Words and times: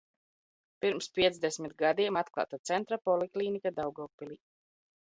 Pirms 0.85 1.09
piecdesmit 1.17 1.75
gadiem 1.83 2.19
atklāta 2.25 2.61
Centra 2.71 3.01
poliklīnika 3.07 3.75
Daugavpilī. 3.79 4.43